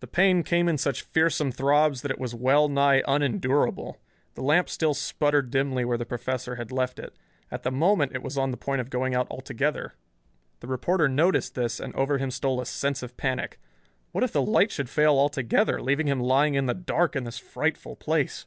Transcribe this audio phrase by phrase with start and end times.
[0.00, 3.96] The pain came in such fearsome throbs that it was well nigh unendurable.
[4.34, 7.16] The lamp still sputtered dimly where the professor had left it.
[7.50, 9.94] At the moment it was on the point of going out altogether.
[10.60, 13.58] The reporter noticed this, and over him stole a sense of panic.
[14.10, 17.38] What if the light should fail altogether, leaving him lying in the dark in this
[17.38, 18.44] frightful place!